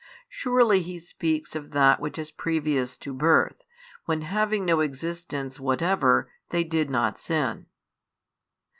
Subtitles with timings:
[0.01, 3.63] |3 Surely He speaks of that which is previous to birth,
[4.05, 7.67] when having no existence whatever, they did not sin.